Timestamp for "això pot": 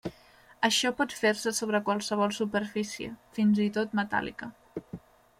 0.67-1.11